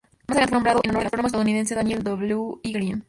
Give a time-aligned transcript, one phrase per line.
[0.27, 2.59] Más adelante fue nombrado en honor del astrónomo estadounidense Daniel W.
[2.63, 2.71] E.
[2.71, 2.99] Green.